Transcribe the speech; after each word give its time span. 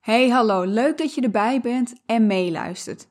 Hey, 0.00 0.28
hallo, 0.28 0.64
leuk 0.64 0.98
dat 0.98 1.14
je 1.14 1.20
erbij 1.20 1.60
bent 1.60 1.94
en 2.06 2.26
meeluistert. 2.26 3.08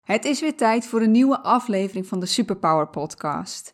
Het 0.00 0.24
is 0.24 0.40
weer 0.40 0.56
tijd 0.56 0.86
voor 0.86 1.00
een 1.00 1.10
nieuwe 1.10 1.40
aflevering 1.40 2.06
van 2.06 2.20
de 2.20 2.26
Superpower 2.26 2.88
Podcast. 2.88 3.70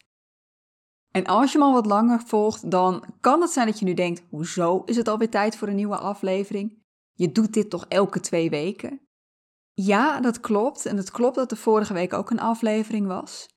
En 1.11 1.27
als 1.27 1.53
je 1.53 1.59
me 1.59 1.65
al 1.65 1.73
wat 1.73 1.87
langer 1.87 2.21
volgt, 2.21 2.71
dan 2.71 3.05
kan 3.21 3.41
het 3.41 3.51
zijn 3.51 3.67
dat 3.67 3.79
je 3.79 3.85
nu 3.85 3.95
denkt: 3.95 4.23
hoezo 4.31 4.83
is 4.85 4.97
het 4.97 5.09
alweer 5.09 5.31
tijd 5.31 5.57
voor 5.57 5.69
een 5.69 5.77
nieuwe 5.77 5.97
aflevering? 5.97 6.83
Je 7.13 7.33
doet 7.33 7.53
dit 7.53 7.71
toch 7.71 7.87
elke 7.89 8.21
twee 8.21 8.51
weken? 8.51 9.01
Ja, 9.73 10.21
dat 10.21 10.41
klopt. 10.41 10.87
En 10.87 10.97
het 10.97 11.11
klopt 11.11 11.37
dat 11.37 11.51
er 11.51 11.57
vorige 11.57 11.93
week 11.93 12.13
ook 12.13 12.31
een 12.31 12.41
aflevering 12.41 13.07
was. 13.07 13.49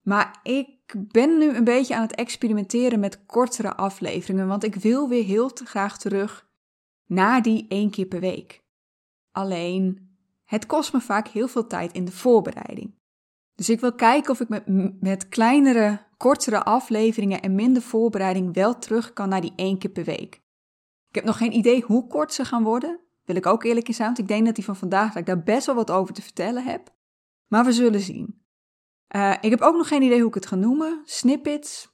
Maar 0.00 0.40
ik 0.42 0.94
ben 1.12 1.38
nu 1.38 1.56
een 1.56 1.64
beetje 1.64 1.94
aan 1.94 2.02
het 2.02 2.14
experimenteren 2.14 3.00
met 3.00 3.26
kortere 3.26 3.74
afleveringen, 3.74 4.46
want 4.46 4.64
ik 4.64 4.74
wil 4.74 5.08
weer 5.08 5.24
heel 5.24 5.50
graag 5.54 5.98
terug 5.98 6.50
naar 7.06 7.42
die 7.42 7.66
één 7.68 7.90
keer 7.90 8.06
per 8.06 8.20
week. 8.20 8.64
Alleen, 9.30 10.16
het 10.44 10.66
kost 10.66 10.92
me 10.92 11.00
vaak 11.00 11.28
heel 11.28 11.48
veel 11.48 11.66
tijd 11.66 11.92
in 11.92 12.04
de 12.04 12.12
voorbereiding. 12.12 12.94
Dus 13.54 13.68
ik 13.68 13.80
wil 13.80 13.94
kijken 13.94 14.30
of 14.30 14.40
ik 14.40 14.48
met, 14.48 14.64
met 15.00 15.28
kleinere, 15.28 16.06
kortere 16.16 16.64
afleveringen 16.64 17.42
en 17.42 17.54
minder 17.54 17.82
voorbereiding 17.82 18.54
wel 18.54 18.78
terug 18.78 19.12
kan 19.12 19.28
naar 19.28 19.40
die 19.40 19.52
één 19.56 19.78
keer 19.78 19.90
per 19.90 20.04
week. 20.04 20.34
Ik 21.08 21.14
heb 21.14 21.24
nog 21.24 21.36
geen 21.36 21.56
idee 21.56 21.82
hoe 21.82 22.06
kort 22.06 22.32
ze 22.32 22.44
gaan 22.44 22.62
worden, 22.62 23.00
wil 23.24 23.36
ik 23.36 23.46
ook 23.46 23.64
eerlijk 23.64 23.94
zijn, 23.94 24.06
want 24.06 24.18
ik 24.18 24.28
denk 24.28 24.46
dat 24.46 24.54
die 24.54 24.64
van 24.64 24.76
vandaag 24.76 25.08
dat 25.08 25.16
ik 25.16 25.26
daar 25.26 25.42
best 25.42 25.66
wel 25.66 25.74
wat 25.74 25.90
over 25.90 26.14
te 26.14 26.22
vertellen 26.22 26.64
heb. 26.64 26.94
Maar 27.48 27.64
we 27.64 27.72
zullen 27.72 28.00
zien. 28.00 28.44
Uh, 29.16 29.34
ik 29.40 29.50
heb 29.50 29.60
ook 29.60 29.76
nog 29.76 29.88
geen 29.88 30.02
idee 30.02 30.18
hoe 30.18 30.28
ik 30.28 30.34
het 30.34 30.46
ga 30.46 30.56
noemen. 30.56 31.00
Snippets. 31.04 31.90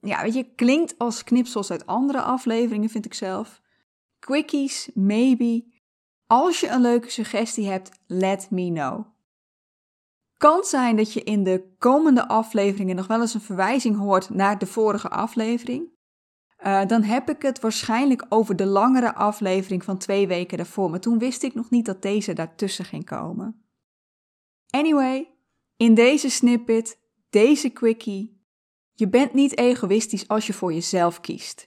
Ja, 0.00 0.22
weet 0.22 0.34
je, 0.34 0.54
klinkt 0.54 0.98
als 0.98 1.24
knipsels 1.24 1.70
uit 1.70 1.86
andere 1.86 2.20
afleveringen, 2.20 2.88
vind 2.88 3.04
ik 3.04 3.14
zelf. 3.14 3.60
Quickies, 4.28 4.90
maybe. 4.94 5.64
Als 6.26 6.60
je 6.60 6.68
een 6.68 6.80
leuke 6.80 7.10
suggestie 7.10 7.68
hebt, 7.68 7.90
let 8.06 8.50
me 8.50 8.70
know. 8.70 9.06
Kan 10.36 10.64
zijn 10.64 10.96
dat 10.96 11.12
je 11.12 11.22
in 11.22 11.44
de 11.44 11.74
komende 11.78 12.28
afleveringen 12.28 12.96
nog 12.96 13.06
wel 13.06 13.20
eens 13.20 13.34
een 13.34 13.40
verwijzing 13.40 13.96
hoort 13.96 14.30
naar 14.30 14.58
de 14.58 14.66
vorige 14.66 15.08
aflevering. 15.08 15.88
Uh, 16.66 16.86
dan 16.86 17.02
heb 17.02 17.30
ik 17.30 17.42
het 17.42 17.60
waarschijnlijk 17.60 18.26
over 18.28 18.56
de 18.56 18.66
langere 18.66 19.14
aflevering 19.14 19.84
van 19.84 19.98
twee 19.98 20.26
weken 20.26 20.56
daarvoor. 20.56 20.90
Maar 20.90 21.00
toen 21.00 21.18
wist 21.18 21.42
ik 21.42 21.54
nog 21.54 21.70
niet 21.70 21.86
dat 21.86 22.02
deze 22.02 22.32
daartussen 22.32 22.84
ging 22.84 23.04
komen. 23.04 23.64
Anyway, 24.70 25.34
in 25.76 25.94
deze 25.94 26.30
snippet, 26.30 26.98
deze 27.30 27.68
quickie. 27.68 28.42
Je 28.92 29.08
bent 29.08 29.32
niet 29.32 29.58
egoïstisch 29.58 30.28
als 30.28 30.46
je 30.46 30.52
voor 30.52 30.72
jezelf 30.72 31.20
kiest. 31.20 31.66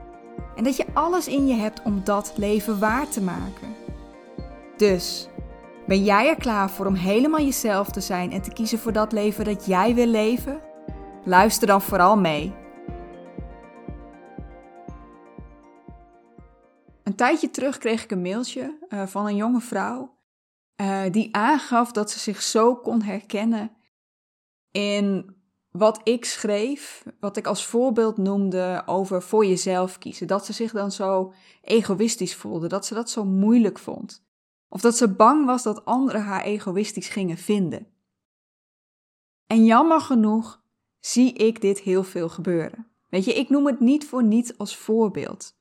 en 0.55 0.63
dat 0.63 0.77
je 0.77 0.85
alles 0.93 1.27
in 1.27 1.47
je 1.47 1.53
hebt 1.53 1.81
om 1.83 2.03
dat 2.03 2.33
leven 2.35 2.79
waar 2.79 3.09
te 3.09 3.21
maken. 3.21 3.75
Dus, 4.77 5.27
ben 5.87 6.03
jij 6.03 6.29
er 6.29 6.35
klaar 6.35 6.69
voor 6.69 6.85
om 6.85 6.93
helemaal 6.93 7.41
jezelf 7.41 7.89
te 7.89 8.01
zijn 8.01 8.31
en 8.31 8.41
te 8.41 8.53
kiezen 8.53 8.79
voor 8.79 8.93
dat 8.93 9.11
leven 9.11 9.45
dat 9.45 9.65
jij 9.65 9.95
wil 9.95 10.07
leven? 10.07 10.61
Luister 11.25 11.67
dan 11.67 11.81
vooral 11.81 12.17
mee. 12.17 12.53
Een 17.03 17.15
tijdje 17.15 17.49
terug 17.49 17.77
kreeg 17.77 18.03
ik 18.03 18.11
een 18.11 18.21
mailtje 18.21 18.77
uh, 18.89 19.05
van 19.05 19.25
een 19.25 19.35
jonge 19.35 19.61
vrouw 19.61 20.19
uh, 20.81 21.01
die 21.11 21.35
aangaf 21.35 21.91
dat 21.91 22.11
ze 22.11 22.19
zich 22.19 22.41
zo 22.41 22.75
kon 22.75 23.01
herkennen 23.01 23.71
in 24.71 25.35
wat 25.71 26.01
ik 26.03 26.25
schreef, 26.25 27.05
wat 27.19 27.37
ik 27.37 27.47
als 27.47 27.65
voorbeeld 27.65 28.17
noemde 28.17 28.83
over 28.85 29.21
voor 29.21 29.45
jezelf 29.45 29.97
kiezen, 29.97 30.27
dat 30.27 30.45
ze 30.45 30.53
zich 30.53 30.71
dan 30.71 30.91
zo 30.91 31.33
egoïstisch 31.61 32.35
voelde, 32.35 32.67
dat 32.67 32.85
ze 32.85 32.93
dat 32.93 33.09
zo 33.09 33.25
moeilijk 33.25 33.79
vond. 33.79 34.23
Of 34.69 34.81
dat 34.81 34.97
ze 34.97 35.13
bang 35.13 35.45
was 35.45 35.63
dat 35.63 35.85
anderen 35.85 36.23
haar 36.23 36.43
egoïstisch 36.43 37.09
gingen 37.09 37.37
vinden. 37.37 37.87
En 39.47 39.65
jammer 39.65 40.01
genoeg 40.01 40.63
zie 40.99 41.33
ik 41.33 41.61
dit 41.61 41.79
heel 41.79 42.03
veel 42.03 42.29
gebeuren. 42.29 42.87
Weet 43.09 43.25
je, 43.25 43.33
ik 43.33 43.49
noem 43.49 43.65
het 43.65 43.79
niet 43.79 44.05
voor 44.05 44.23
niets 44.23 44.57
als 44.57 44.75
voorbeeld. 44.75 45.59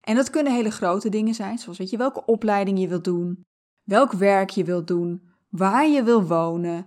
En 0.00 0.14
dat 0.14 0.30
kunnen 0.30 0.54
hele 0.54 0.70
grote 0.70 1.08
dingen 1.08 1.34
zijn, 1.34 1.58
zoals 1.58 1.78
weet 1.78 1.90
je 1.90 1.96
welke 1.96 2.24
opleiding 2.24 2.78
je 2.78 2.88
wilt 2.88 3.04
doen, 3.04 3.44
welk 3.82 4.12
werk 4.12 4.50
je 4.50 4.64
wilt 4.64 4.86
doen, 4.86 5.28
waar 5.48 5.88
je 5.88 6.02
wil 6.02 6.22
wonen, 6.22 6.86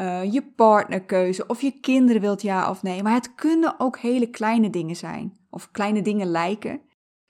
uh, 0.00 0.32
je 0.32 0.42
partnerkeuze 0.42 1.46
of 1.46 1.60
je 1.60 1.80
kinderen 1.80 2.20
wilt 2.20 2.42
ja 2.42 2.70
of 2.70 2.82
nee. 2.82 3.02
Maar 3.02 3.14
het 3.14 3.34
kunnen 3.34 3.80
ook 3.80 3.98
hele 3.98 4.30
kleine 4.30 4.70
dingen 4.70 4.96
zijn 4.96 5.38
of 5.50 5.70
kleine 5.70 6.02
dingen 6.02 6.26
lijken. 6.26 6.80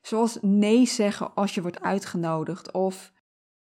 Zoals 0.01 0.39
nee 0.41 0.87
zeggen 0.87 1.35
als 1.35 1.55
je 1.55 1.63
wordt 1.63 1.81
uitgenodigd 1.81 2.73
of 2.73 3.13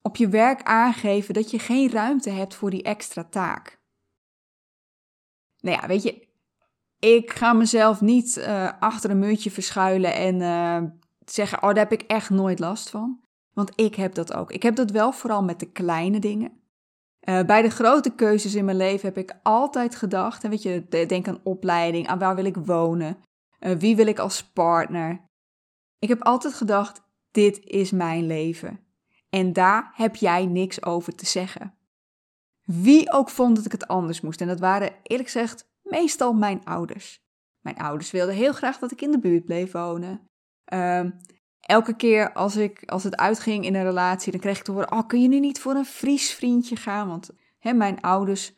op 0.03 0.17
je 0.17 0.29
werk 0.29 0.63
aangeven 0.63 1.35
dat 1.35 1.51
je 1.51 1.59
geen 1.59 1.91
ruimte 1.91 2.31
hebt 2.31 2.55
voor 2.55 2.71
die 2.71 2.83
extra 2.83 3.25
taak. 3.25 3.81
Nou 5.61 5.81
ja, 5.81 5.87
weet 5.87 6.03
je, 6.03 6.29
ik 6.99 7.31
ga 7.31 7.53
mezelf 7.53 8.01
niet 8.01 8.37
uh, 8.37 8.73
achter 8.81 9.11
een 9.11 9.19
muurtje 9.19 9.51
verschuilen 9.51 10.15
en 10.15 10.41
uh, 10.41 10.91
zeggen: 11.25 11.59
Oh, 11.63 11.69
daar 11.69 11.89
heb 11.89 11.93
ik 11.93 12.03
echt 12.03 12.31
nooit 12.31 12.59
last 12.59 12.91
van. 12.91 13.21
Want 13.53 13.73
ik 13.75 13.95
heb 13.95 14.15
dat 14.15 14.35
ook. 14.35 14.53
Ik 14.53 14.63
heb 14.63 14.77
dat 14.77 14.91
wel 14.91 15.13
vooral 15.13 15.43
met 15.43 15.61
de 15.61 15.71
kleine 15.71 16.19
dingen. 16.19 16.61
Uh, 17.29 17.43
bij 17.43 17.63
de 17.63 17.71
grote 17.71 18.15
keuzes 18.15 18.55
in 18.55 18.65
mijn 18.65 18.77
leven 18.77 19.09
heb 19.09 19.19
ik 19.19 19.39
altijd 19.43 19.97
gedacht, 19.97 20.45
en 20.45 20.51
weet 20.51 20.63
je, 20.63 20.87
denk 21.07 21.29
aan 21.29 21.41
opleiding, 21.43 22.07
aan 22.07 22.19
waar 22.19 22.35
wil 22.35 22.45
ik 22.45 22.57
wonen, 22.57 23.19
uh, 23.61 23.77
wie 23.77 23.97
wil 23.97 24.07
ik 24.07 24.19
als 24.19 24.45
partner. 24.45 25.25
Ik 25.99 26.09
heb 26.09 26.23
altijd 26.23 26.55
gedacht, 26.55 27.03
dit 27.31 27.65
is 27.65 27.91
mijn 27.91 28.27
leven. 28.27 28.81
En 29.29 29.53
daar 29.53 29.91
heb 29.95 30.17
jij 30.17 30.47
niks 30.47 30.85
over 30.85 31.15
te 31.15 31.27
zeggen. 31.27 31.75
Wie 32.63 33.13
ook 33.13 33.31
vond 33.31 33.57
dat 33.57 33.65
ik 33.65 33.73
het 33.73 33.89
anders 33.89 34.21
moest, 34.21 34.41
en 34.41 34.47
dat 34.47 34.61
waren 34.61 34.93
eerlijk 35.03 35.31
gezegd 35.31 35.69
meestal 35.83 36.33
mijn 36.33 36.65
ouders. 36.65 37.25
Mijn 37.61 37.79
ouders 37.79 38.11
wilden 38.11 38.35
heel 38.35 38.53
graag 38.53 38.79
dat 38.79 38.93
ik 38.93 39.03
in 39.03 39.11
de 39.11 39.19
buurt 39.19 39.45
bleef 39.45 39.73
wonen. 39.73 40.21
Uh, 40.73 41.05
elke 41.67 41.97
keer 41.97 42.33
als, 42.33 42.57
ik, 42.57 42.83
als 42.85 43.05
het 43.05 43.17
uitging 43.17 43.65
in 43.65 43.75
een 43.75 43.83
relatie, 43.83 44.33
dan 44.33 44.41
kreeg 44.41 44.59
ik 44.59 44.65
te 44.65 44.73
horen: 44.73 44.93
Oh, 44.93 45.07
kun 45.07 45.23
je 45.23 45.29
nu 45.29 45.41
niet 45.41 45.61
voor 45.61 45.75
een 45.75 45.85
Fries 45.85 46.33
vriendje 46.33 46.77
gaan? 46.77 47.09
Want 47.09 47.31
hè, 47.59 47.73
mijn 47.73 48.01
ouders 48.01 48.55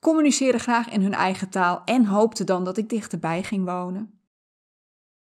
communiceren 0.00 0.60
graag 0.60 0.88
in 0.88 1.02
hun 1.02 1.14
eigen 1.14 1.48
taal 1.48 1.82
en 1.84 2.04
hoopten 2.04 2.46
dan 2.46 2.64
dat 2.64 2.76
ik 2.76 2.88
dichterbij 2.88 3.42
ging 3.42 3.64
wonen. 3.64 4.20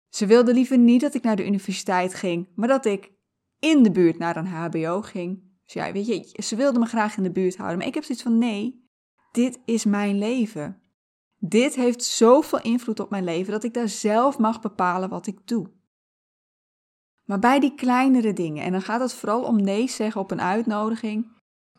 Ze 0.10 0.26
wilden 0.26 0.54
liever 0.54 0.78
niet 0.78 1.02
dat 1.02 1.14
ik 1.14 1.24
naar 1.24 1.36
de 1.36 1.46
universiteit 1.46 2.14
ging, 2.14 2.48
maar 2.56 2.68
dat 2.68 2.86
ik 2.86 3.12
in 3.60 3.84
de 3.84 3.92
buurt 3.92 4.18
naar 4.18 4.36
een 4.36 4.48
HBO 4.48 5.02
ging. 5.02 5.52
Dus 5.64 5.74
ja, 5.74 5.92
weet 5.92 6.08
je, 6.08 6.42
ze 6.44 6.56
wilden 6.56 6.80
me 6.80 6.88
graag 6.88 7.18
in 7.18 7.24
de 7.24 7.32
buurt 7.32 7.58
houden, 7.58 7.78
maar 7.78 7.88
ik 7.88 7.94
heb 7.94 8.04
zoiets 8.04 8.24
van: 8.24 8.38
nee, 8.38 8.88
dit 9.32 9.60
is 9.66 9.86
mijn 9.86 10.18
leven. 10.18 10.82
Dit 11.38 11.76
heeft 11.76 12.04
zoveel 12.04 12.62
invloed 12.62 13.00
op 13.00 13.10
mijn 13.10 13.24
leven 13.24 13.52
dat 13.52 13.64
ik 13.64 13.74
daar 13.74 13.90
zelf 13.90 14.38
mag 14.38 14.62
bepalen 14.62 15.10
wat 15.10 15.28
ik 15.28 15.48
doe. 15.48 15.72
Maar 17.24 17.40
bij 17.40 17.60
die 17.60 17.76
kleinere 17.76 18.34
dingen, 18.34 18.64
en 18.64 18.72
dan 18.72 18.82
gaat 18.82 19.02
het 19.02 19.14
vooral 19.14 19.44
om 19.44 19.62
nee 19.62 19.90
zeggen 19.90 20.22
op 20.22 20.32
een 20.32 20.42
uitnodiging, 20.42 21.28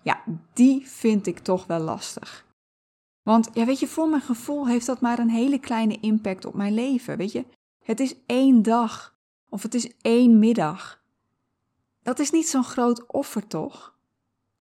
ja, 0.03 0.23
die 0.53 0.89
vind 0.89 1.27
ik 1.27 1.39
toch 1.39 1.67
wel 1.67 1.81
lastig. 1.81 2.47
Want 3.23 3.51
ja, 3.53 3.65
weet 3.65 3.79
je, 3.79 3.87
voor 3.87 4.09
mijn 4.09 4.23
gevoel 4.23 4.67
heeft 4.69 4.87
dat 4.87 5.01
maar 5.01 5.19
een 5.19 5.31
hele 5.31 5.59
kleine 5.59 6.01
impact 6.01 6.45
op 6.45 6.55
mijn 6.55 6.75
leven. 6.75 7.17
Weet 7.17 7.33
je, 7.33 7.45
het 7.85 8.01
is 8.01 8.15
één 8.27 8.63
dag 8.63 9.17
of 9.49 9.63
het 9.63 9.75
is 9.75 9.97
één 10.01 10.39
middag. 10.39 11.03
Dat 12.03 12.19
is 12.19 12.31
niet 12.31 12.49
zo'n 12.49 12.65
groot 12.65 13.07
offer, 13.07 13.47
toch? 13.47 13.95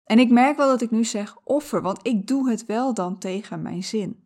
En 0.04 0.18
ik 0.18 0.30
merk 0.30 0.56
wel 0.56 0.68
dat 0.68 0.80
ik 0.80 0.90
nu 0.90 1.04
zeg 1.04 1.36
offer, 1.44 1.82
want 1.82 2.06
ik 2.06 2.26
doe 2.26 2.50
het 2.50 2.66
wel 2.66 2.94
dan 2.94 3.18
tegen 3.18 3.62
mijn 3.62 3.84
zin. 3.84 4.22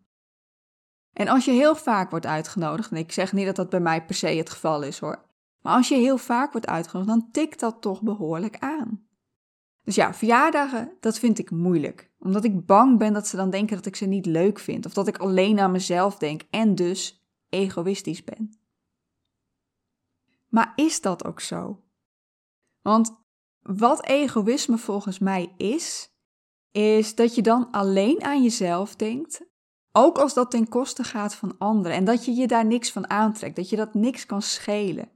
En 1.12 1.28
als 1.28 1.44
je 1.44 1.50
heel 1.50 1.76
vaak 1.76 2.10
wordt 2.10 2.26
uitgenodigd, 2.26 2.90
en 2.90 2.96
ik 2.96 3.12
zeg 3.12 3.32
niet 3.32 3.46
dat 3.46 3.56
dat 3.56 3.68
bij 3.68 3.80
mij 3.80 4.04
per 4.04 4.14
se 4.14 4.26
het 4.26 4.50
geval 4.50 4.82
is 4.82 4.98
hoor, 4.98 5.24
maar 5.60 5.76
als 5.76 5.88
je 5.88 5.94
heel 5.94 6.18
vaak 6.18 6.52
wordt 6.52 6.66
uitgenodigd, 6.66 7.18
dan 7.18 7.30
tikt 7.30 7.60
dat 7.60 7.80
toch 7.80 8.02
behoorlijk 8.02 8.58
aan. 8.58 9.06
Dus 9.82 9.94
ja, 9.94 10.14
verjaardagen, 10.14 10.92
dat 11.00 11.18
vind 11.18 11.38
ik 11.38 11.50
moeilijk. 11.50 12.12
Omdat 12.18 12.44
ik 12.44 12.66
bang 12.66 12.98
ben 12.98 13.12
dat 13.12 13.26
ze 13.26 13.36
dan 13.36 13.50
denken 13.50 13.76
dat 13.76 13.86
ik 13.86 13.96
ze 13.96 14.06
niet 14.06 14.26
leuk 14.26 14.58
vind. 14.58 14.86
Of 14.86 14.92
dat 14.92 15.08
ik 15.08 15.18
alleen 15.18 15.60
aan 15.60 15.70
mezelf 15.70 16.16
denk 16.16 16.42
en 16.50 16.74
dus 16.74 17.26
egoïstisch 17.48 18.24
ben. 18.24 18.60
Maar 20.48 20.72
is 20.76 21.00
dat 21.00 21.24
ook 21.24 21.40
zo? 21.40 21.82
Want 22.82 23.26
wat 23.60 24.06
egoïsme 24.06 24.78
volgens 24.78 25.18
mij 25.18 25.54
is, 25.56 26.12
is 26.70 27.14
dat 27.14 27.34
je 27.34 27.42
dan 27.42 27.70
alleen 27.70 28.22
aan 28.22 28.42
jezelf 28.42 28.96
denkt, 28.96 29.46
ook 29.92 30.18
als 30.18 30.34
dat 30.34 30.50
ten 30.50 30.68
koste 30.68 31.04
gaat 31.04 31.34
van 31.34 31.58
anderen 31.58 31.96
en 31.96 32.04
dat 32.04 32.24
je 32.24 32.32
je 32.32 32.46
daar 32.46 32.66
niks 32.66 32.92
van 32.92 33.10
aantrekt, 33.10 33.56
dat 33.56 33.68
je 33.68 33.76
dat 33.76 33.94
niks 33.94 34.26
kan 34.26 34.42
schelen. 34.42 35.10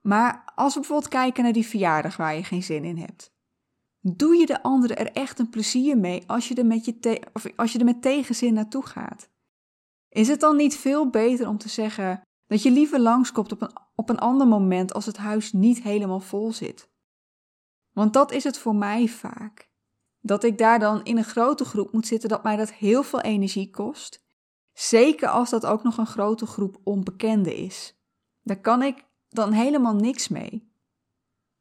Maar 0.00 0.52
als 0.54 0.74
we 0.74 0.80
bijvoorbeeld 0.80 1.10
kijken 1.10 1.42
naar 1.42 1.52
die 1.52 1.66
verjaardag 1.66 2.16
waar 2.16 2.34
je 2.34 2.44
geen 2.44 2.62
zin 2.62 2.84
in 2.84 2.96
hebt, 2.96 3.32
doe 4.00 4.36
je 4.36 4.46
de 4.46 4.62
anderen 4.62 4.96
er 4.96 5.12
echt 5.12 5.38
een 5.38 5.50
plezier 5.50 5.98
mee 5.98 6.22
als 6.26 6.48
je 6.48 6.54
er 6.54 6.66
met, 6.66 6.84
je 6.84 7.20
of 7.32 7.46
als 7.56 7.72
je 7.72 7.78
er 7.78 7.84
met 7.84 8.02
tegenzin 8.02 8.54
naartoe 8.54 8.86
gaat? 8.86 9.30
Is 10.08 10.28
het 10.28 10.40
dan 10.40 10.56
niet 10.56 10.76
veel 10.76 11.10
beter 11.10 11.48
om 11.48 11.58
te 11.58 11.68
zeggen 11.68 12.22
dat 12.46 12.62
je 12.62 12.70
liever 12.70 13.00
langskomt 13.00 13.52
op 13.52 13.62
een, 13.62 13.72
op 13.94 14.08
een 14.08 14.18
ander 14.18 14.46
moment 14.46 14.92
als 14.92 15.06
het 15.06 15.16
huis 15.16 15.52
niet 15.52 15.82
helemaal 15.82 16.20
vol 16.20 16.52
zit? 16.52 16.90
Want 17.92 18.12
dat 18.12 18.32
is 18.32 18.44
het 18.44 18.58
voor 18.58 18.74
mij 18.74 19.08
vaak. 19.08 19.70
Dat 20.20 20.44
ik 20.44 20.58
daar 20.58 20.78
dan 20.78 21.04
in 21.04 21.16
een 21.16 21.24
grote 21.24 21.64
groep 21.64 21.92
moet 21.92 22.06
zitten, 22.06 22.28
dat 22.28 22.42
mij 22.42 22.56
dat 22.56 22.72
heel 22.72 23.02
veel 23.02 23.20
energie 23.20 23.70
kost. 23.70 24.26
Zeker 24.72 25.28
als 25.28 25.50
dat 25.50 25.66
ook 25.66 25.82
nog 25.82 25.98
een 25.98 26.06
grote 26.06 26.46
groep 26.46 26.80
onbekenden 26.84 27.56
is. 27.56 28.00
Daar 28.42 28.60
kan 28.60 28.82
ik 28.82 29.07
dan 29.28 29.52
helemaal 29.52 29.94
niks 29.94 30.28
mee. 30.28 30.72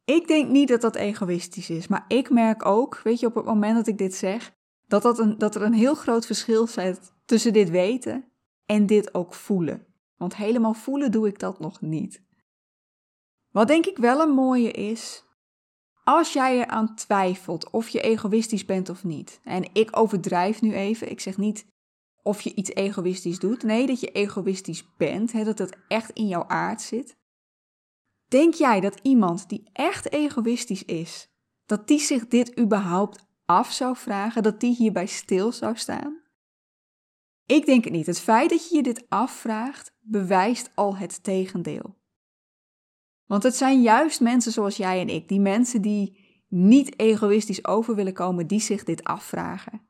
Ik 0.05 0.27
denk 0.27 0.49
niet 0.49 0.67
dat 0.67 0.81
dat 0.81 0.95
egoïstisch 0.95 1.69
is, 1.69 1.87
maar 1.87 2.05
ik 2.07 2.29
merk 2.29 2.65
ook, 2.65 3.01
weet 3.03 3.19
je, 3.19 3.25
op 3.25 3.35
het 3.35 3.45
moment 3.45 3.75
dat 3.75 3.87
ik 3.87 3.97
dit 3.97 4.15
zeg, 4.15 4.55
dat, 4.85 5.01
dat, 5.01 5.19
een, 5.19 5.37
dat 5.37 5.55
er 5.55 5.61
een 5.61 5.73
heel 5.73 5.95
groot 5.95 6.25
verschil 6.25 6.67
zit 6.67 7.13
tussen 7.25 7.53
dit 7.53 7.69
weten 7.69 8.31
en 8.65 8.85
dit 8.85 9.13
ook 9.13 9.33
voelen. 9.33 9.85
Want 10.17 10.35
helemaal 10.35 10.73
voelen 10.73 11.11
doe 11.11 11.27
ik 11.27 11.39
dat 11.39 11.59
nog 11.59 11.81
niet. 11.81 12.23
Wat 13.51 13.67
denk 13.67 13.85
ik 13.85 13.97
wel 13.97 14.21
een 14.21 14.33
mooie 14.33 14.71
is, 14.71 15.25
als 16.03 16.33
jij 16.33 16.59
eraan 16.59 16.95
twijfelt 16.95 17.69
of 17.69 17.89
je 17.89 18.01
egoïstisch 18.01 18.65
bent 18.65 18.89
of 18.89 19.03
niet, 19.03 19.39
en 19.43 19.69
ik 19.73 19.97
overdrijf 19.97 20.61
nu 20.61 20.73
even, 20.73 21.11
ik 21.11 21.19
zeg 21.19 21.37
niet 21.37 21.65
of 22.21 22.41
je 22.41 22.53
iets 22.53 22.69
egoïstisch 22.69 23.39
doet, 23.39 23.63
nee, 23.63 23.87
dat 23.87 23.99
je 23.99 24.11
egoïstisch 24.11 24.95
bent, 24.97 25.31
hè, 25.31 25.43
dat 25.43 25.57
het 25.57 25.77
echt 25.87 26.11
in 26.11 26.27
jouw 26.27 26.47
aard 26.47 26.81
zit. 26.81 27.17
Denk 28.27 28.53
jij 28.53 28.79
dat 28.79 28.99
iemand 29.01 29.49
die 29.49 29.69
echt 29.73 30.11
egoïstisch 30.11 30.83
is, 30.83 31.29
dat 31.65 31.87
die 31.87 31.99
zich 31.99 32.27
dit 32.27 32.59
überhaupt 32.59 33.25
af 33.45 33.71
zou 33.71 33.95
vragen, 33.95 34.43
dat 34.43 34.59
die 34.59 34.75
hierbij 34.75 35.05
stil 35.05 35.51
zou 35.51 35.75
staan? 35.75 36.21
Ik 37.45 37.65
denk 37.65 37.83
het 37.83 37.93
niet. 37.93 38.05
Het 38.05 38.19
feit 38.19 38.49
dat 38.49 38.69
je 38.69 38.75
je 38.75 38.83
dit 38.83 39.05
afvraagt, 39.09 39.95
bewijst 39.99 40.71
al 40.75 40.97
het 40.97 41.23
tegendeel. 41.23 41.95
Want 43.25 43.43
het 43.43 43.55
zijn 43.55 43.81
juist 43.81 44.21
mensen 44.21 44.51
zoals 44.51 44.77
jij 44.77 45.01
en 45.01 45.09
ik, 45.09 45.27
die 45.27 45.39
mensen 45.39 45.81
die 45.81 46.25
niet 46.47 46.99
egoïstisch 46.99 47.65
over 47.65 47.95
willen 47.95 48.13
komen, 48.13 48.47
die 48.47 48.59
zich 48.59 48.83
dit 48.83 49.03
afvragen. 49.03 49.81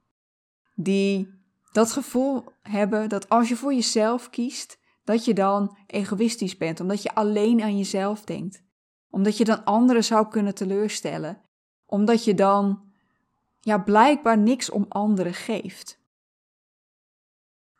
Die 0.76 1.30
dat 1.72 1.92
gevoel 1.92 2.44
hebben 2.62 3.10
dat 3.10 3.30
als 3.30 3.50
je 3.50 3.56
voor 3.56 3.74
jezelf 3.74 4.30
kiest, 4.30 4.77
dat 5.08 5.26
je 5.26 5.34
dan 5.34 5.78
egoïstisch 5.86 6.58
bent, 6.58 6.80
omdat 6.80 7.04
je 7.04 7.16
alleen 7.16 7.62
aan 7.62 7.78
jezelf 7.78 8.24
denkt. 8.24 8.64
Omdat 9.10 9.38
je 9.38 9.46
dan 9.46 9.64
anderen 9.64 10.04
zou 10.04 10.28
kunnen 10.28 10.56
teleurstellen. 10.56 11.42
Omdat 11.86 12.24
je 12.24 12.34
dan 12.34 12.82
ja, 13.60 13.78
blijkbaar 13.78 14.38
niks 14.38 14.70
om 14.70 14.86
anderen 14.90 15.34
geeft. 15.34 16.00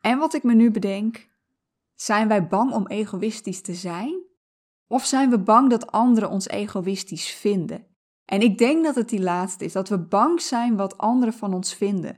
En 0.02 0.18
wat 0.18 0.34
ik 0.34 0.44
me 0.44 0.54
nu 0.54 0.72
bedenk, 0.72 1.30
zijn 1.96 2.28
wij 2.28 2.48
bang 2.48 2.74
om 2.74 2.88
egoïstisch 2.88 3.62
te 3.62 3.74
zijn? 3.74 4.24
Of 4.88 5.06
zijn 5.06 5.30
we 5.30 5.40
bang 5.40 5.70
dat 5.70 5.92
anderen 5.92 6.30
ons 6.30 6.48
egoïstisch 6.48 7.30
vinden? 7.30 7.88
En 8.26 8.42
ik 8.42 8.58
denk 8.58 8.84
dat 8.84 8.96
het 8.96 9.10
die 9.10 9.22
laatste 9.22 9.66
is, 9.66 9.74
dat 9.74 9.90
we 9.90 10.00
bang 10.00 10.42
zijn 10.42 10.76
wat 10.76 10.98
anderen 10.98 11.34
van 11.34 11.54
ons 11.54 11.74
vinden. 11.74 12.18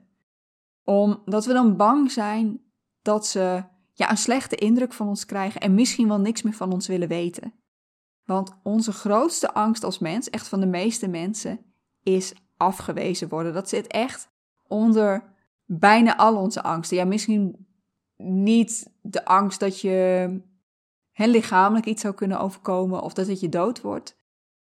Omdat 0.84 1.46
we 1.46 1.54
dan 1.54 1.78
bang 1.78 2.12
zijn 2.12 2.62
dat 3.02 3.28
ze 3.28 3.64
ja, 4.00 4.10
een 4.10 4.18
slechte 4.18 4.56
indruk 4.56 4.94
van 4.94 5.08
ons 5.08 5.26
krijgen 5.26 5.62
en 5.62 5.74
misschien 5.74 6.08
wel 6.08 6.20
niks 6.20 6.42
meer 6.42 6.54
van 6.54 6.72
ons 6.72 6.88
willen 6.88 7.08
weten. 7.08 7.54
Want 8.26 8.52
onze 8.64 8.92
grootste 8.92 9.54
angst 9.54 9.84
als 9.84 10.00
mens, 10.00 10.30
echt 10.30 10.48
van 10.48 10.60
de 10.60 10.66
meeste 10.66 11.08
mensen, 11.08 11.60
is 12.04 12.34
afgewezen 12.58 13.30
worden. 13.30 13.54
Dat 13.54 13.70
zit 13.70 13.88
echt 13.88 14.30
onder 14.68 15.24
bijna 15.66 16.18
al 16.18 16.36
onze 16.36 16.64
angsten. 16.64 16.98
Ja, 16.98 17.06
misschien 17.06 17.68
niet 18.18 18.92
de 19.02 19.26
angst 19.26 19.60
dat 19.60 19.82
je 19.82 20.42
hen 21.12 21.30
lichamelijk 21.30 21.86
iets 21.86 22.02
zou 22.02 22.14
kunnen 22.14 22.40
overkomen 22.40 23.02
of 23.02 23.14
dat 23.14 23.28
het 23.28 23.40
je 23.40 23.50
dood 23.50 23.82
wordt, 23.82 24.16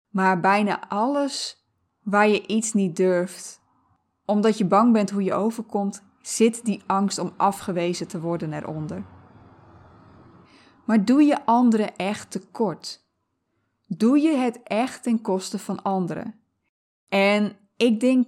maar 0.10 0.40
bijna 0.40 0.90
alles 0.90 1.66
waar 2.04 2.28
je 2.28 2.48
iets 2.48 2.74
niet 2.74 2.96
durft, 2.96 3.62
omdat 4.26 4.58
je 4.58 4.66
bang 4.66 4.94
bent 4.94 5.10
hoe 5.10 5.24
je 5.24 5.34
overkomt, 5.34 6.04
zit 6.22 6.66
die 6.66 6.84
angst 6.86 7.18
om 7.18 7.34
afgewezen 7.38 8.08
te 8.08 8.20
worden 8.20 8.54
eronder. 8.54 9.18
Maar 10.90 11.06
doe 11.06 11.24
je 11.24 11.46
anderen 11.46 11.96
echt 11.96 12.32
tekort? 12.32 13.06
Doe 13.86 14.20
je 14.20 14.36
het 14.36 14.64
echt 14.64 15.04
ten 15.04 15.22
koste 15.22 15.60
van 15.60 15.84
anderen? 15.84 16.40
En 17.08 17.58
ik 17.78 18.00
denk 18.00 18.28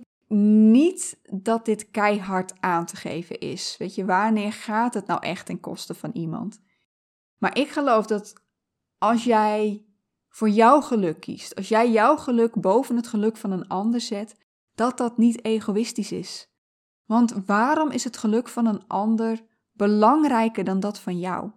niet 0.68 1.20
dat 1.32 1.66
dit 1.66 1.92
keihard 1.92 2.54
aan 2.60 2.86
te 2.86 2.96
geven 2.96 3.40
is. 3.40 3.76
Weet 3.78 3.96
je, 3.96 4.06
wanneer 4.06 4.54
gaat 4.54 4.94
het 4.94 5.08
nou 5.08 5.24
echt 5.24 5.46
ten 5.46 5.60
koste 5.60 5.94
van 5.94 6.12
iemand? 6.14 6.62
Maar 7.38 7.58
ik 7.58 7.70
geloof 7.70 8.06
dat 8.06 8.34
als 8.98 9.24
jij 9.24 9.86
voor 10.30 10.50
jouw 10.50 10.82
geluk 10.82 11.20
kiest, 11.20 11.56
als 11.56 11.68
jij 11.68 11.92
jouw 11.92 12.18
geluk 12.18 12.56
boven 12.56 12.96
het 12.96 13.08
geluk 13.08 13.38
van 13.38 13.52
een 13.52 13.68
ander 13.68 14.02
zet, 14.02 14.36
dat 14.76 14.98
dat 14.98 15.18
niet 15.18 15.46
egoïstisch 15.46 16.12
is. 16.12 16.50
Want 17.06 17.34
waarom 17.46 17.92
is 17.92 18.04
het 18.04 18.18
geluk 18.18 18.48
van 18.48 18.66
een 18.66 18.88
ander 18.88 19.42
belangrijker 19.72 20.64
dan 20.64 20.80
dat 20.80 21.00
van 21.00 21.20
jou? 21.20 21.52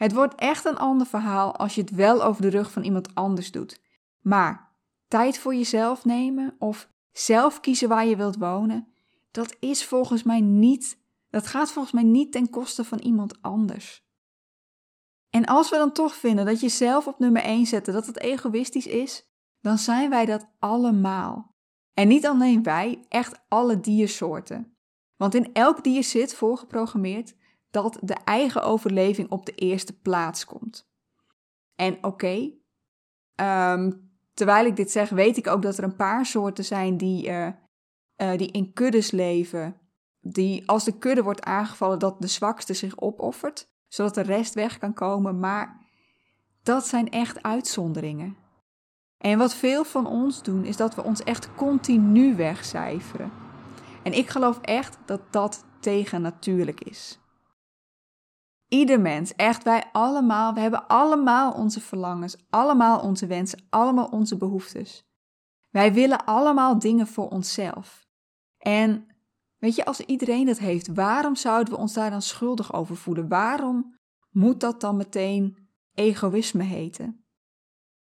Het 0.00 0.12
wordt 0.12 0.34
echt 0.34 0.64
een 0.64 0.76
ander 0.76 1.06
verhaal 1.06 1.56
als 1.56 1.74
je 1.74 1.80
het 1.80 1.90
wel 1.90 2.22
over 2.22 2.42
de 2.42 2.48
rug 2.48 2.72
van 2.72 2.82
iemand 2.82 3.14
anders 3.14 3.50
doet. 3.50 3.80
Maar 4.20 4.72
tijd 5.08 5.38
voor 5.38 5.54
jezelf 5.54 6.04
nemen 6.04 6.56
of 6.58 6.88
zelf 7.12 7.60
kiezen 7.60 7.88
waar 7.88 8.06
je 8.06 8.16
wilt 8.16 8.36
wonen, 8.36 8.88
dat 9.30 9.56
is 9.58 9.84
volgens 9.84 10.22
mij 10.22 10.40
niet, 10.40 10.98
dat 11.30 11.46
gaat 11.46 11.72
volgens 11.72 11.94
mij 11.94 12.02
niet 12.02 12.32
ten 12.32 12.50
koste 12.50 12.84
van 12.84 12.98
iemand 12.98 13.42
anders. 13.42 14.04
En 15.30 15.44
als 15.44 15.70
we 15.70 15.76
dan 15.76 15.92
toch 15.92 16.14
vinden 16.14 16.46
dat 16.46 16.60
je 16.60 16.68
zelf 16.68 17.06
op 17.06 17.18
nummer 17.18 17.42
1 17.42 17.66
zetten, 17.66 17.92
dat 17.92 18.06
het 18.06 18.20
egoïstisch 18.20 18.86
is, 18.86 19.28
dan 19.60 19.78
zijn 19.78 20.10
wij 20.10 20.24
dat 20.24 20.48
allemaal. 20.58 21.54
En 21.94 22.08
niet 22.08 22.26
alleen 22.26 22.62
wij, 22.62 23.04
echt 23.08 23.40
alle 23.48 23.80
diersoorten. 23.80 24.76
Want 25.16 25.34
in 25.34 25.52
elk 25.52 25.84
dier 25.84 26.04
zit 26.04 26.34
voorgeprogrammeerd 26.34 27.34
dat 27.70 27.98
de 28.02 28.16
eigen 28.24 28.62
overleving 28.62 29.30
op 29.30 29.46
de 29.46 29.54
eerste 29.54 29.98
plaats 29.98 30.44
komt. 30.44 30.88
En 31.74 32.04
oké, 32.04 32.50
ehm, 33.34 33.92
terwijl 34.34 34.66
ik 34.66 34.76
dit 34.76 34.90
zeg, 34.90 35.08
weet 35.08 35.36
ik 35.36 35.46
ook 35.46 35.62
dat 35.62 35.78
er 35.78 35.84
een 35.84 35.96
paar 35.96 36.26
soorten 36.26 36.64
zijn 36.64 36.96
die, 36.96 37.28
uh, 37.28 37.48
uh, 38.16 38.36
die 38.36 38.50
in 38.50 38.72
kuddes 38.72 39.10
leven. 39.10 39.80
Die 40.20 40.68
als 40.68 40.84
de 40.84 40.98
kudde 40.98 41.22
wordt 41.22 41.42
aangevallen, 41.42 41.98
dat 41.98 42.20
de 42.20 42.26
zwakste 42.26 42.74
zich 42.74 43.00
opoffert, 43.00 43.68
zodat 43.88 44.14
de 44.14 44.20
rest 44.20 44.54
weg 44.54 44.78
kan 44.78 44.92
komen. 44.92 45.38
Maar 45.38 45.86
dat 46.62 46.86
zijn 46.86 47.10
echt 47.10 47.42
uitzonderingen. 47.42 48.36
En 49.18 49.38
wat 49.38 49.54
veel 49.54 49.84
van 49.84 50.06
ons 50.06 50.42
doen, 50.42 50.64
is 50.64 50.76
dat 50.76 50.94
we 50.94 51.02
ons 51.02 51.22
echt 51.22 51.54
continu 51.54 52.36
wegcijferen. 52.36 53.32
En 54.02 54.12
ik 54.12 54.28
geloof 54.28 54.60
echt 54.60 54.98
dat 55.04 55.20
dat 55.30 55.64
tegennatuurlijk 55.80 56.80
is. 56.80 57.18
Ieder 58.70 59.00
mens, 59.00 59.34
echt 59.34 59.62
wij 59.62 59.84
allemaal, 59.92 60.54
we 60.54 60.60
hebben 60.60 60.86
allemaal 60.86 61.52
onze 61.52 61.80
verlangens, 61.80 62.36
allemaal 62.50 63.00
onze 63.00 63.26
wensen, 63.26 63.66
allemaal 63.70 64.06
onze 64.06 64.36
behoeftes. 64.36 65.04
Wij 65.70 65.92
willen 65.92 66.24
allemaal 66.24 66.78
dingen 66.78 67.06
voor 67.06 67.28
onszelf. 67.28 68.06
En 68.58 69.06
weet 69.58 69.74
je, 69.74 69.84
als 69.84 70.00
iedereen 70.00 70.46
dat 70.46 70.58
heeft, 70.58 70.94
waarom 70.94 71.36
zouden 71.36 71.74
we 71.74 71.80
ons 71.80 71.92
daar 71.92 72.10
dan 72.10 72.22
schuldig 72.22 72.72
over 72.72 72.96
voelen? 72.96 73.28
Waarom 73.28 73.98
moet 74.30 74.60
dat 74.60 74.80
dan 74.80 74.96
meteen 74.96 75.68
egoïsme 75.94 76.62
heten? 76.62 77.24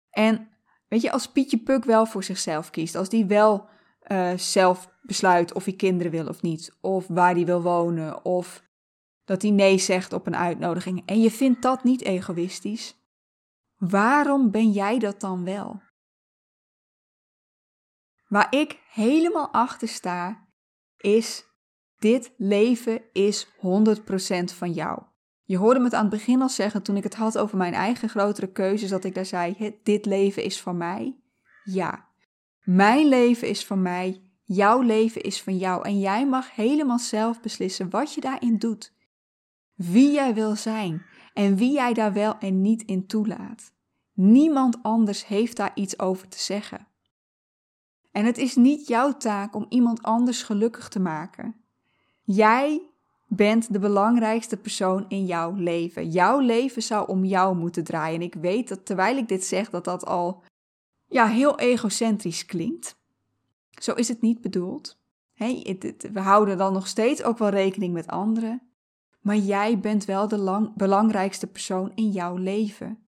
En 0.10 0.50
weet 0.88 1.02
je, 1.02 1.12
als 1.12 1.32
Pietje 1.32 1.58
Puk 1.58 1.84
wel 1.84 2.06
voor 2.06 2.24
zichzelf 2.24 2.70
kiest, 2.70 2.96
als 2.96 3.10
die 3.10 3.26
wel 3.26 3.70
uh, 4.08 4.38
zelf 4.38 4.90
besluit 5.02 5.54
of 5.54 5.66
hij 5.66 5.74
kinderen 5.74 6.12
wil 6.12 6.28
of 6.28 6.42
niet, 6.42 6.78
of 6.82 7.08
waar 7.08 7.34
hij 7.34 7.46
wil 7.46 7.62
wonen, 7.62 8.26
of 8.26 8.64
dat 9.26 9.42
hij 9.42 9.52
nee 9.52 9.78
zegt 9.78 10.14
op 10.14 10.28
een 10.28 10.36
uitnodiging 10.36 11.04
en 11.06 11.22
je 11.22 11.32
vindt 11.32 11.62
dat 11.62 11.84
niet 11.84 12.02
egoïstisch, 12.02 12.98
waarom 13.78 14.52
ben 14.52 14.72
jij 14.72 15.00
dat 15.00 15.20
dan 15.20 15.44
wel? 15.44 15.82
Waar 18.28 18.48
ik 18.50 18.80
helemaal 18.90 19.50
achter 19.52 19.88
sta, 19.88 20.48
is 20.98 21.46
dit 21.98 22.34
leven 22.38 23.02
is 23.12 23.48
100% 23.48 23.50
van 24.44 24.72
jou. 24.72 25.04
Je 25.44 25.58
hoorde 25.58 25.80
me 25.80 25.86
het 25.86 25.94
aan 25.94 26.02
het 26.02 26.10
begin 26.10 26.42
al 26.42 26.50
zeggen 26.50 26.84
toen 26.84 26.98
ik 26.98 27.04
het 27.04 27.16
had 27.16 27.38
over 27.38 27.58
mijn 27.58 27.74
eigen 27.74 28.10
grotere 28.10 28.52
keuzes, 28.52 28.90
dat 28.90 29.04
ik 29.04 29.16
daar 29.16 29.26
zei: 29.26 29.80
dit 29.84 30.06
leven 30.06 30.44
is 30.44 30.62
van 30.62 30.78
mij. 30.78 31.18
Ja. 31.64 32.08
Mijn 32.60 33.08
leven 33.08 33.48
is 33.48 33.66
van 33.66 33.82
mij, 33.82 34.22
jouw 34.44 34.82
leven 34.82 35.22
is 35.22 35.42
van 35.42 35.58
jou 35.58 35.86
en 35.86 36.00
jij 36.00 36.28
mag 36.28 36.56
helemaal 36.56 37.00
zelf 37.00 37.42
beslissen 37.42 37.90
wat 37.90 38.14
je 38.14 38.22
daarin 38.22 38.58
doet. 38.58 38.94
Wie 39.74 40.12
jij 40.12 40.34
wil 40.34 40.56
zijn 40.56 41.06
en 41.34 41.56
wie 41.56 41.72
jij 41.72 41.94
daar 41.94 42.14
wel 42.14 42.38
en 42.38 42.62
niet 42.62 42.84
in 42.84 43.08
toelaat. 43.08 43.72
Niemand 44.14 44.84
anders 44.84 45.28
heeft 45.28 45.58
daar 45.58 45.72
iets 45.76 46.00
over 46.00 46.28
te 46.28 46.40
zeggen. 46.40 46.88
En 48.12 48.26
het 48.26 48.38
is 48.38 48.56
niet 48.56 48.88
jouw 48.88 49.18
taak 49.18 49.56
om 49.56 49.66
iemand 49.70 50.04
anders 50.04 50.44
gelukkig 50.44 50.90
te 50.90 51.00
maken. 51.00 51.56
Jij 52.24 52.82
bent 53.28 53.74
de 53.74 53.80
belangrijkste 53.80 54.58
persoon 54.58 55.06
in 55.08 55.26
jouw 55.26 55.54
leven. 55.54 56.10
Jouw 56.10 56.40
leven 56.40 56.84
zou 56.84 57.08
om 57.08 57.26
jou 57.26 57.56
moeten 57.56 57.84
draaien. 57.84 58.16
En 58.16 58.26
ik 58.26 58.34
weet 58.34 58.68
dat 58.68 58.86
terwijl 58.86 59.18
ik 59.18 59.28
dit 59.28 59.46
zeg, 59.46 59.70
dat 59.70 59.86
dat 59.86 60.06
al 60.06 60.44
ja, 61.08 61.28
heel 61.28 61.60
egocentrisch 61.60 62.46
klinkt. 62.46 63.02
Zo 63.72 63.94
is 63.94 64.08
het 64.08 64.22
niet 64.22 64.42
bedoeld. 64.42 65.02
We 66.14 66.20
houden 66.20 66.58
dan 66.58 66.74
nog 66.74 66.88
steeds 66.88 67.24
ook 67.24 67.38
wel 67.38 67.50
rekening 67.50 67.94
met 67.94 68.08
anderen. 68.08 68.62
Maar 69.24 69.38
jij 69.38 69.80
bent 69.80 70.06
wel 70.06 70.28
de 70.28 70.38
lang, 70.38 70.76
belangrijkste 70.76 71.48
persoon 71.48 71.92
in 71.96 72.12
jouw 72.12 72.36
leven. 72.36 73.08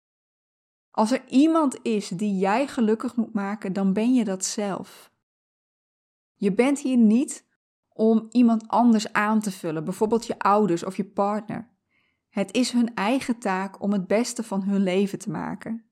Als 0.91 1.11
er 1.11 1.29
iemand 1.29 1.79
is 1.83 2.09
die 2.09 2.39
jij 2.39 2.67
gelukkig 2.67 3.17
moet 3.17 3.33
maken, 3.33 3.73
dan 3.73 3.93
ben 3.93 4.15
je 4.15 4.25
dat 4.25 4.45
zelf. 4.45 5.11
Je 6.35 6.53
bent 6.53 6.81
hier 6.81 6.97
niet 6.97 7.47
om 7.89 8.27
iemand 8.31 8.69
anders 8.69 9.13
aan 9.13 9.41
te 9.41 9.51
vullen, 9.51 9.85
bijvoorbeeld 9.85 10.27
je 10.27 10.39
ouders 10.39 10.85
of 10.85 10.97
je 10.97 11.05
partner. 11.05 11.75
Het 12.29 12.53
is 12.53 12.71
hun 12.71 12.95
eigen 12.95 13.39
taak 13.39 13.83
om 13.83 13.93
het 13.93 14.07
beste 14.07 14.43
van 14.43 14.63
hun 14.63 14.83
leven 14.83 15.19
te 15.19 15.31
maken. 15.31 15.85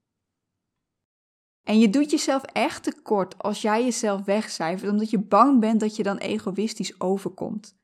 En 1.62 1.78
je 1.78 1.90
doet 1.90 2.10
jezelf 2.10 2.42
echt 2.42 2.82
tekort 2.82 3.38
als 3.38 3.62
jij 3.62 3.84
jezelf 3.84 4.24
wegcijfert 4.24 4.90
omdat 4.90 5.10
je 5.10 5.18
bang 5.18 5.60
bent 5.60 5.80
dat 5.80 5.96
je 5.96 6.02
dan 6.02 6.18
egoïstisch 6.18 7.00
overkomt. 7.00 7.82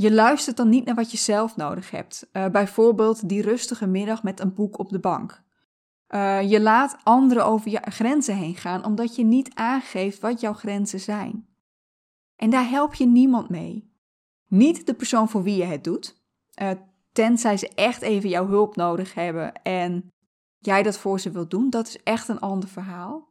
Je 0.00 0.12
luistert 0.12 0.56
dan 0.56 0.68
niet 0.68 0.84
naar 0.84 0.94
wat 0.94 1.10
je 1.10 1.16
zelf 1.16 1.56
nodig 1.56 1.90
hebt. 1.90 2.28
Uh, 2.32 2.46
bijvoorbeeld 2.46 3.28
die 3.28 3.42
rustige 3.42 3.86
middag 3.86 4.22
met 4.22 4.40
een 4.40 4.54
boek 4.54 4.78
op 4.78 4.88
de 4.88 4.98
bank. 4.98 5.42
Uh, 6.08 6.50
je 6.50 6.60
laat 6.60 6.96
anderen 7.02 7.44
over 7.44 7.70
je 7.70 7.80
grenzen 7.80 8.36
heen 8.36 8.54
gaan 8.54 8.84
omdat 8.84 9.16
je 9.16 9.24
niet 9.24 9.54
aangeeft 9.54 10.20
wat 10.20 10.40
jouw 10.40 10.52
grenzen 10.52 11.00
zijn. 11.00 11.48
En 12.36 12.50
daar 12.50 12.68
help 12.68 12.94
je 12.94 13.06
niemand 13.06 13.48
mee. 13.48 13.92
Niet 14.46 14.86
de 14.86 14.94
persoon 14.94 15.28
voor 15.28 15.42
wie 15.42 15.56
je 15.56 15.64
het 15.64 15.84
doet, 15.84 16.22
uh, 16.62 16.70
tenzij 17.12 17.56
ze 17.56 17.68
echt 17.68 18.02
even 18.02 18.28
jouw 18.28 18.46
hulp 18.46 18.76
nodig 18.76 19.14
hebben 19.14 19.62
en 19.62 20.12
jij 20.58 20.82
dat 20.82 20.98
voor 20.98 21.20
ze 21.20 21.30
wilt 21.30 21.50
doen, 21.50 21.70
dat 21.70 21.86
is 21.86 22.02
echt 22.02 22.28
een 22.28 22.40
ander 22.40 22.68
verhaal. 22.68 23.28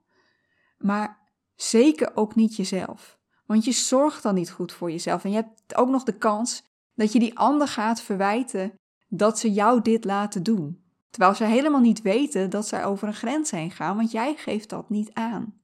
Maar 0.77 1.31
zeker 1.55 2.15
ook 2.15 2.35
niet 2.35 2.55
jezelf. 2.55 3.18
Want 3.49 3.65
je 3.65 3.71
zorgt 3.71 4.23
dan 4.23 4.35
niet 4.35 4.51
goed 4.51 4.71
voor 4.71 4.91
jezelf. 4.91 5.23
En 5.23 5.29
je 5.29 5.35
hebt 5.35 5.75
ook 5.75 5.89
nog 5.89 6.03
de 6.03 6.17
kans 6.17 6.63
dat 6.95 7.13
je 7.13 7.19
die 7.19 7.37
ander 7.37 7.67
gaat 7.67 8.01
verwijten 8.01 8.73
dat 9.07 9.39
ze 9.39 9.51
jou 9.51 9.81
dit 9.81 10.05
laten 10.05 10.43
doen. 10.43 10.83
Terwijl 11.09 11.35
ze 11.35 11.43
helemaal 11.43 11.79
niet 11.79 12.01
weten 12.01 12.49
dat 12.49 12.67
zij 12.67 12.85
over 12.85 13.07
een 13.07 13.13
grens 13.13 13.51
heen 13.51 13.71
gaan, 13.71 13.95
want 13.95 14.11
jij 14.11 14.35
geeft 14.35 14.69
dat 14.69 14.89
niet 14.89 15.13
aan. 15.13 15.61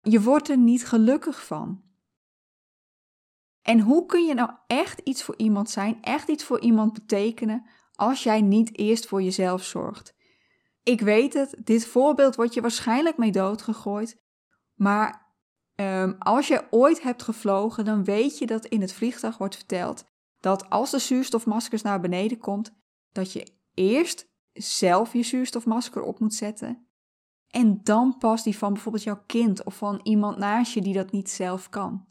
Je 0.00 0.22
wordt 0.22 0.48
er 0.48 0.56
niet 0.56 0.86
gelukkig 0.86 1.46
van. 1.46 1.82
En 3.62 3.80
hoe 3.80 4.06
kun 4.06 4.24
je 4.26 4.34
nou 4.34 4.50
echt 4.66 4.98
iets 4.98 5.22
voor 5.22 5.36
iemand 5.36 5.70
zijn, 5.70 6.02
echt 6.02 6.28
iets 6.28 6.44
voor 6.44 6.60
iemand 6.60 6.92
betekenen, 6.92 7.66
als 7.94 8.22
jij 8.22 8.40
niet 8.40 8.78
eerst 8.78 9.06
voor 9.06 9.22
jezelf 9.22 9.64
zorgt? 9.64 10.14
Ik 10.82 11.00
weet 11.00 11.34
het, 11.34 11.56
dit 11.64 11.86
voorbeeld 11.86 12.36
wordt 12.36 12.54
je 12.54 12.60
waarschijnlijk 12.60 13.16
mee 13.16 13.32
doodgegooid, 13.32 14.22
maar 14.74 15.21
um, 15.74 16.16
als 16.18 16.48
je 16.48 16.66
ooit 16.70 17.02
hebt 17.02 17.22
gevlogen, 17.22 17.84
dan 17.84 18.04
weet 18.04 18.38
je 18.38 18.46
dat 18.46 18.66
in 18.66 18.80
het 18.80 18.92
vliegtuig 18.92 19.38
wordt 19.38 19.56
verteld 19.56 20.04
dat 20.42 20.70
als 20.70 20.90
de 20.90 20.98
zuurstofmaskers 20.98 21.82
naar 21.82 22.00
beneden 22.00 22.38
komt, 22.38 22.72
dat 23.12 23.32
je 23.32 23.52
eerst 23.74 24.30
zelf 24.52 25.12
je 25.12 25.22
zuurstofmasker 25.22 26.02
op 26.02 26.18
moet 26.18 26.34
zetten. 26.34 26.86
En 27.48 27.80
dan 27.82 28.18
pas 28.18 28.42
die 28.42 28.58
van 28.58 28.72
bijvoorbeeld 28.72 29.04
jouw 29.04 29.22
kind 29.26 29.64
of 29.64 29.76
van 29.76 30.00
iemand 30.02 30.36
naast 30.38 30.72
je 30.72 30.80
die 30.80 30.94
dat 30.94 31.10
niet 31.10 31.30
zelf 31.30 31.68
kan. 31.68 32.06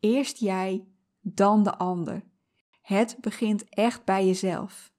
Eerst 0.00 0.38
jij, 0.38 0.86
dan 1.20 1.62
de 1.62 1.76
ander. 1.76 2.24
Het 2.80 3.16
begint 3.20 3.68
echt 3.68 4.04
bij 4.04 4.26
jezelf. 4.26 4.92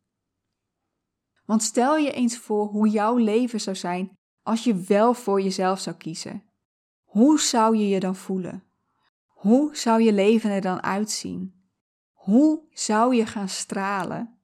Want 1.46 1.64
stel 1.64 1.98
je 1.98 2.12
eens 2.12 2.38
voor 2.38 2.66
hoe 2.66 2.90
jouw 2.90 3.18
leven 3.18 3.62
zou 3.62 3.76
zijn 3.76 4.12
als 4.44 4.64
je 4.64 4.76
wel 4.76 5.14
voor 5.14 5.42
jezelf 5.42 5.80
zou 5.80 5.96
kiezen. 5.96 6.44
Hoe 7.18 7.40
zou 7.40 7.78
je 7.78 7.88
je 7.88 8.00
dan 8.00 8.16
voelen? 8.16 8.64
Hoe 9.28 9.76
zou 9.76 10.02
je 10.02 10.14
leven 10.14 10.52
er 10.52 10.62
dan 10.62 10.84
uitzien? 10.84 11.70
Hoe 12.12 12.68
zou 12.72 13.16
je 13.16 13.26
gaan 13.26 13.50
stralen? 13.50 14.40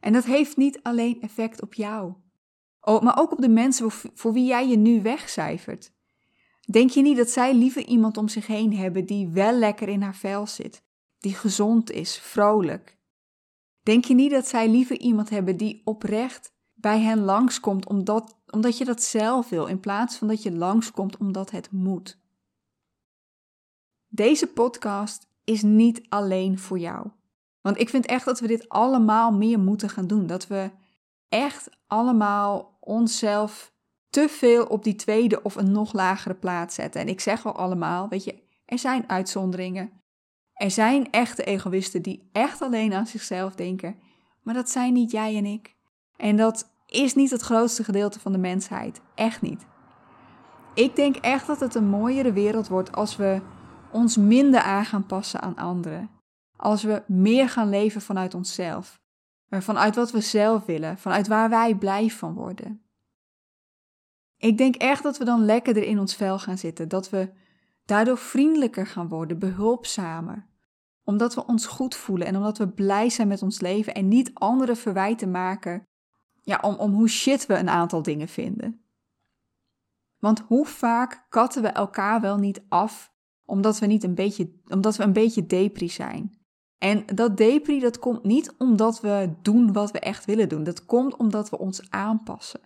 En 0.00 0.12
dat 0.12 0.24
heeft 0.24 0.56
niet 0.56 0.82
alleen 0.82 1.20
effect 1.20 1.62
op 1.62 1.74
jou, 1.74 2.14
oh, 2.80 3.02
maar 3.02 3.18
ook 3.18 3.32
op 3.32 3.40
de 3.40 3.48
mensen 3.48 3.90
voor 3.90 4.32
wie 4.32 4.46
jij 4.46 4.68
je 4.68 4.76
nu 4.76 5.02
wegcijfert. 5.02 5.92
Denk 6.70 6.90
je 6.90 7.02
niet 7.02 7.16
dat 7.16 7.30
zij 7.30 7.54
liever 7.54 7.84
iemand 7.86 8.16
om 8.16 8.28
zich 8.28 8.46
heen 8.46 8.76
hebben 8.76 9.06
die 9.06 9.28
wel 9.28 9.52
lekker 9.52 9.88
in 9.88 10.02
haar 10.02 10.16
vel 10.16 10.46
zit, 10.46 10.84
die 11.18 11.34
gezond 11.34 11.90
is, 11.90 12.18
vrolijk? 12.18 12.98
Denk 13.82 14.04
je 14.04 14.14
niet 14.14 14.30
dat 14.30 14.48
zij 14.48 14.68
liever 14.68 14.98
iemand 14.98 15.30
hebben 15.30 15.56
die 15.56 15.82
oprecht 15.84 16.53
bij 16.84 17.00
hen 17.00 17.18
langskomt 17.18 17.86
omdat, 17.86 18.36
omdat 18.50 18.78
je 18.78 18.84
dat 18.84 19.02
zelf 19.02 19.48
wil, 19.48 19.66
in 19.66 19.80
plaats 19.80 20.16
van 20.16 20.28
dat 20.28 20.42
je 20.42 20.52
langskomt 20.52 21.16
omdat 21.16 21.50
het 21.50 21.70
moet? 21.70 22.18
Deze 24.08 24.46
podcast 24.46 25.28
is 25.44 25.62
niet 25.62 26.06
alleen 26.08 26.58
voor 26.58 26.78
jou. 26.78 27.06
Want 27.60 27.80
ik 27.80 27.88
vind 27.88 28.06
echt 28.06 28.24
dat 28.24 28.40
we 28.40 28.46
dit 28.46 28.68
allemaal 28.68 29.32
meer 29.32 29.58
moeten 29.58 29.88
gaan 29.88 30.06
doen. 30.06 30.26
Dat 30.26 30.46
we 30.46 30.70
echt 31.28 31.68
allemaal 31.86 32.76
onszelf 32.80 33.72
te 34.08 34.28
veel 34.28 34.66
op 34.66 34.84
die 34.84 34.96
tweede 34.96 35.42
of 35.42 35.56
een 35.56 35.72
nog 35.72 35.92
lagere 35.92 36.34
plaats 36.34 36.74
zetten. 36.74 37.00
En 37.00 37.08
ik 37.08 37.20
zeg 37.20 37.42
wel 37.42 37.56
allemaal, 37.56 38.08
weet 38.08 38.24
je, 38.24 38.42
er 38.64 38.78
zijn 38.78 39.08
uitzonderingen. 39.08 40.02
Er 40.52 40.70
zijn 40.70 41.10
echte 41.10 41.44
egoïsten 41.44 42.02
die 42.02 42.28
echt 42.32 42.62
alleen 42.62 42.92
aan 42.92 43.06
zichzelf 43.06 43.54
denken. 43.54 43.98
Maar 44.42 44.54
dat 44.54 44.70
zijn 44.70 44.92
niet 44.92 45.10
jij 45.10 45.36
en 45.36 45.44
ik. 45.44 45.76
En 46.16 46.36
dat 46.36 46.72
is 46.94 47.14
niet 47.14 47.30
het 47.30 47.40
grootste 47.40 47.84
gedeelte 47.84 48.20
van 48.20 48.32
de 48.32 48.38
mensheid. 48.38 49.00
Echt 49.14 49.40
niet. 49.40 49.66
Ik 50.74 50.96
denk 50.96 51.16
echt 51.16 51.46
dat 51.46 51.60
het 51.60 51.74
een 51.74 51.88
mooiere 51.88 52.32
wereld 52.32 52.68
wordt 52.68 52.92
als 52.92 53.16
we 53.16 53.40
ons 53.92 54.16
minder 54.16 54.60
aan 54.60 54.84
gaan 54.84 55.06
passen 55.06 55.40
aan 55.40 55.56
anderen. 55.56 56.10
Als 56.56 56.82
we 56.82 57.02
meer 57.06 57.48
gaan 57.48 57.68
leven 57.68 58.00
vanuit 58.00 58.34
onszelf. 58.34 59.02
Vanuit 59.50 59.94
wat 59.94 60.10
we 60.10 60.20
zelf 60.20 60.64
willen. 60.64 60.98
Vanuit 60.98 61.26
waar 61.26 61.50
wij 61.50 61.74
blij 61.74 62.08
van 62.08 62.34
worden. 62.34 62.82
Ik 64.36 64.58
denk 64.58 64.74
echt 64.74 65.02
dat 65.02 65.18
we 65.18 65.24
dan 65.24 65.44
lekkerder 65.44 65.82
in 65.82 65.98
ons 65.98 66.14
vel 66.16 66.38
gaan 66.38 66.58
zitten. 66.58 66.88
Dat 66.88 67.10
we 67.10 67.32
daardoor 67.84 68.18
vriendelijker 68.18 68.86
gaan 68.86 69.08
worden, 69.08 69.38
behulpzamer. 69.38 70.46
Omdat 71.04 71.34
we 71.34 71.46
ons 71.46 71.66
goed 71.66 71.94
voelen 71.94 72.26
en 72.26 72.36
omdat 72.36 72.58
we 72.58 72.68
blij 72.68 73.10
zijn 73.10 73.28
met 73.28 73.42
ons 73.42 73.60
leven 73.60 73.94
en 73.94 74.08
niet 74.08 74.30
anderen 74.34 74.76
verwijten 74.76 75.30
maken 75.30 75.82
ja, 76.44 76.58
om, 76.62 76.74
om 76.74 76.92
hoe 76.92 77.08
shit 77.08 77.46
we 77.46 77.54
een 77.54 77.68
aantal 77.68 78.02
dingen 78.02 78.28
vinden. 78.28 78.84
Want 80.18 80.40
hoe 80.40 80.66
vaak 80.66 81.26
katten 81.28 81.62
we 81.62 81.68
elkaar 81.68 82.20
wel 82.20 82.36
niet 82.36 82.62
af 82.68 83.12
omdat 83.44 83.78
we, 83.78 83.86
niet 83.86 84.04
een, 84.04 84.14
beetje, 84.14 84.60
omdat 84.68 84.96
we 84.96 85.02
een 85.02 85.12
beetje 85.12 85.46
depri 85.46 85.88
zijn? 85.88 86.38
En 86.78 87.06
dat 87.06 87.36
depri 87.36 87.80
dat 87.80 87.98
komt 87.98 88.24
niet 88.24 88.54
omdat 88.58 89.00
we 89.00 89.34
doen 89.42 89.72
wat 89.72 89.90
we 89.90 89.98
echt 89.98 90.24
willen 90.24 90.48
doen. 90.48 90.64
Dat 90.64 90.84
komt 90.84 91.16
omdat 91.16 91.50
we 91.50 91.58
ons 91.58 91.90
aanpassen. 91.90 92.60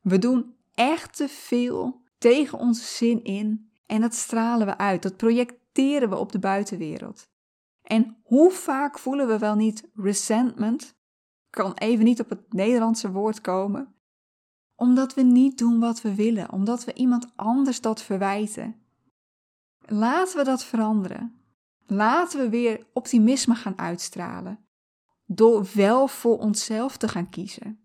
We 0.00 0.18
doen 0.18 0.54
echt 0.74 1.16
te 1.16 1.28
veel 1.28 2.02
tegen 2.18 2.58
onze 2.58 2.84
zin 2.84 3.24
in 3.24 3.70
en 3.86 4.00
dat 4.00 4.14
stralen 4.14 4.66
we 4.66 4.78
uit. 4.78 5.02
Dat 5.02 5.16
projecteren 5.16 6.08
we 6.08 6.16
op 6.16 6.32
de 6.32 6.38
buitenwereld. 6.38 7.28
En 7.82 8.16
hoe 8.22 8.50
vaak 8.50 8.98
voelen 8.98 9.28
we 9.28 9.38
wel 9.38 9.54
niet 9.54 9.90
resentment? 9.94 10.98
Kan 11.50 11.74
even 11.74 12.04
niet 12.04 12.20
op 12.20 12.28
het 12.28 12.52
Nederlandse 12.52 13.10
woord 13.10 13.40
komen. 13.40 13.94
Omdat 14.74 15.14
we 15.14 15.22
niet 15.22 15.58
doen 15.58 15.80
wat 15.80 16.00
we 16.00 16.14
willen, 16.14 16.52
omdat 16.52 16.84
we 16.84 16.92
iemand 16.94 17.32
anders 17.36 17.80
dat 17.80 18.02
verwijten. 18.02 18.82
Laten 19.78 20.36
we 20.36 20.44
dat 20.44 20.64
veranderen. 20.64 21.40
Laten 21.86 22.40
we 22.40 22.48
weer 22.48 22.86
optimisme 22.92 23.54
gaan 23.54 23.78
uitstralen. 23.78 24.64
Door 25.24 25.66
wel 25.74 26.08
voor 26.08 26.38
onszelf 26.38 26.96
te 26.96 27.08
gaan 27.08 27.30
kiezen. 27.30 27.84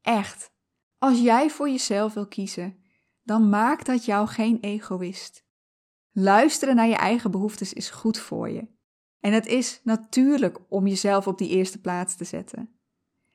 Echt, 0.00 0.52
als 0.98 1.20
jij 1.20 1.50
voor 1.50 1.68
jezelf 1.68 2.14
wil 2.14 2.26
kiezen, 2.26 2.82
dan 3.22 3.48
maakt 3.48 3.86
dat 3.86 4.04
jou 4.04 4.26
geen 4.26 4.60
egoïst. 4.60 5.44
Luisteren 6.12 6.76
naar 6.76 6.88
je 6.88 6.96
eigen 6.96 7.30
behoeftes 7.30 7.72
is 7.72 7.90
goed 7.90 8.18
voor 8.18 8.48
je. 8.48 8.68
En 9.20 9.32
het 9.32 9.46
is 9.46 9.80
natuurlijk 9.84 10.58
om 10.68 10.86
jezelf 10.86 11.26
op 11.26 11.38
die 11.38 11.48
eerste 11.48 11.80
plaats 11.80 12.16
te 12.16 12.24
zetten. 12.24 12.70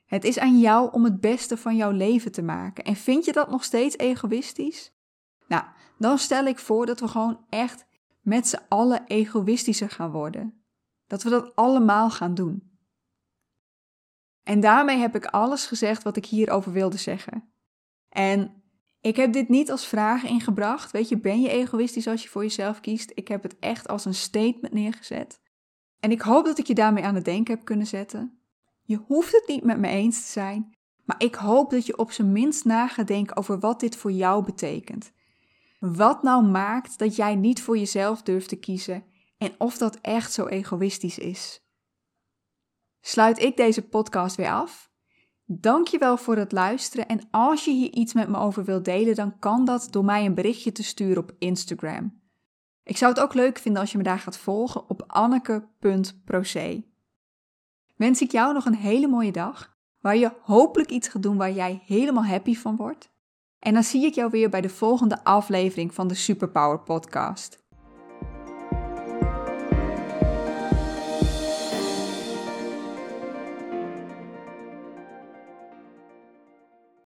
Het 0.06 0.24
is 0.24 0.40
aan 0.40 0.60
jou 0.60 0.92
om 0.92 1.04
het 1.04 1.20
beste 1.20 1.58
van 1.58 1.76
jouw 1.76 1.92
leven 1.92 2.32
te 2.32 2.42
maken. 2.42 2.84
En 2.84 2.96
vind 2.96 3.26
je 3.26 3.32
dat 3.32 3.50
nog 3.50 3.64
steeds 3.64 3.98
egoïstisch? 3.98 4.94
Nou, 5.48 5.64
dan 5.98 6.18
stel 6.18 6.46
ik 6.46 6.60
voor 6.60 6.86
dat 6.86 7.00
we 7.00 7.08
gewoon 7.08 7.46
echt 7.50 7.86
met 8.22 8.48
z'n 8.48 8.60
allen 8.70 9.04
egoïstischer 9.08 9.90
gaan 9.90 10.12
worden. 10.12 10.64
Dat 11.08 11.24
we 11.24 11.30
dat 11.30 11.56
allemaal 11.56 12.10
gaan 12.10 12.34
doen. 12.34 12.74
En 14.44 14.60
daarmee 14.60 14.98
heb 14.98 15.16
ik 15.16 15.26
alles 15.26 15.66
gezegd 15.66 16.04
wat 16.04 16.18
ik 16.18 16.26
hierover 16.26 16.72
wilde 16.72 16.98
zeggen. 16.98 17.54
En 18.10 18.64
ik 19.02 19.16
heb 19.16 19.34
dit 19.34 19.50
niet 19.50 19.72
als 19.72 19.88
vraag 19.88 20.24
ingebracht. 20.24 20.92
Weet 20.92 21.10
je, 21.10 21.20
ben 21.20 21.42
je 21.42 21.50
egoïstisch 21.50 22.08
als 22.08 22.24
je 22.24 22.30
voor 22.30 22.42
jezelf 22.42 22.80
kiest? 22.80 23.12
Ik 23.14 23.28
heb 23.28 23.44
het 23.44 23.60
echt 23.60 23.88
als 23.88 24.06
een 24.06 24.14
statement 24.14 24.74
neergezet. 24.74 25.40
En 26.00 26.12
ik 26.12 26.22
hoop 26.22 26.46
dat 26.46 26.58
ik 26.58 26.68
je 26.68 26.76
daarmee 26.76 27.04
aan 27.04 27.16
het 27.16 27.26
denken 27.26 27.54
heb 27.54 27.66
kunnen 27.66 27.88
zetten. 27.88 28.40
Je 28.82 28.98
hoeft 29.08 29.32
het 29.32 29.44
niet 29.48 29.64
met 29.64 29.80
me 29.80 29.88
eens 29.88 30.26
te 30.26 30.32
zijn, 30.32 30.76
maar 31.04 31.24
ik 31.24 31.36
hoop 31.36 31.70
dat 31.70 31.86
je 31.86 31.98
op 31.98 32.12
zijn 32.12 32.32
minst 32.32 32.66
na 32.66 32.90
over 33.34 33.60
wat 33.60 33.80
dit 33.80 33.96
voor 33.96 34.12
jou 34.12 34.46
betekent. 34.46 35.12
Wat 35.80 36.24
nou 36.24 36.44
maakt 36.46 37.00
dat 37.00 37.16
jij 37.16 37.36
niet 37.36 37.62
voor 37.62 37.78
jezelf 37.78 38.22
durft 38.22 38.50
te 38.50 38.56
kiezen 38.56 39.04
en 39.38 39.56
of 39.58 39.78
dat 39.78 39.98
echt 40.02 40.34
zo 40.34 40.46
egoïstisch 40.46 41.18
is. 41.18 41.64
Sluit 43.02 43.42
ik 43.42 43.58
deze 43.58 43.82
podcast 43.82 44.36
weer 44.36 44.52
af? 44.52 44.92
Dankjewel 45.46 46.18
voor 46.18 46.36
het 46.36 46.52
luisteren 46.52 47.08
en 47.08 47.28
als 47.32 47.66
je 47.66 47.72
hier 47.72 47.92
iets 47.92 48.14
met 48.14 48.30
me 48.30 48.38
over 48.38 48.64
wilt 48.64 48.86
delen, 48.86 49.16
dan 49.16 49.40
kan 49.40 49.66
dat 49.66 49.88
door 49.92 50.06
mij 50.06 50.26
een 50.26 50.34
berichtje 50.34 50.72
te 50.72 50.84
sturen 50.84 51.24
op 51.24 51.36
Instagram. 51.40 52.22
Ik 52.86 52.98
zou 52.98 53.14
het 53.14 53.22
ook 53.22 53.34
leuk 53.34 53.58
vinden 53.58 53.82
als 53.82 53.92
je 53.92 53.98
me 53.98 54.04
daar 54.04 54.20
gaat 54.20 54.38
volgen 54.38 54.90
op 54.90 55.04
anneke.proce. 55.08 56.84
Wens 57.96 58.22
ik 58.22 58.32
jou 58.32 58.54
nog 58.54 58.66
een 58.66 58.76
hele 58.76 59.08
mooie 59.08 59.32
dag, 59.32 59.78
waar 60.00 60.18
je 60.18 60.32
hopelijk 60.42 60.90
iets 60.90 61.08
gaat 61.08 61.24
doen 61.24 61.38
waar 61.38 61.52
jij 61.52 61.82
helemaal 61.86 62.26
happy 62.26 62.56
van 62.56 62.76
wordt. 62.76 63.10
En 63.60 63.74
dan 63.74 63.84
zie 63.84 64.06
ik 64.06 64.14
jou 64.14 64.30
weer 64.30 64.50
bij 64.50 64.62
de 64.62 64.70
volgende 64.70 65.24
aflevering 65.24 65.94
van 65.94 66.08
de 66.08 66.14
Superpower 66.14 66.80
Podcast. 66.80 67.65